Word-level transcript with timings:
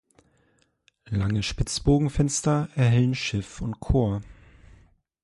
Lange 1.11 1.43
Spitzbogenfenster 1.43 2.69
erhellen 2.73 3.13
Schiff 3.13 3.61
und 3.61 3.81
Chor. 3.81 4.23